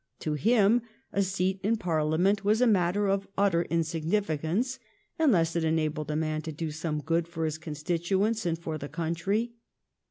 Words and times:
To 0.21 0.33
him 0.33 0.81
a 1.13 1.21
seat 1.21 1.59
in 1.61 1.77
Parliament 1.77 2.43
was 2.43 2.59
a 2.59 2.65
matter 2.65 3.07
of 3.07 3.27
utter 3.37 3.65
insignifi 3.65 4.41
cance 4.41 4.79
unless 5.19 5.55
it 5.55 5.63
enabled 5.63 6.09
a 6.09 6.15
man 6.15 6.41
to 6.41 6.51
do 6.51 6.71
some 6.71 7.01
good 7.01 7.27
for 7.27 7.45
his 7.45 7.59
constituents 7.59 8.43
and 8.47 8.57
for 8.57 8.79
the 8.79 8.89
country. 8.89 9.51